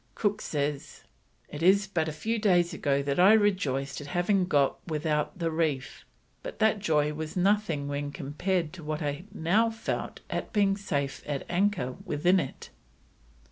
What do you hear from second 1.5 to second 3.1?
is but a few days ago